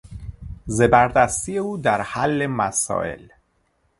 زبردستی 0.65 1.57
او 1.57 1.77
در 1.77 2.01
حل 2.01 2.45
مسائل 2.47 3.27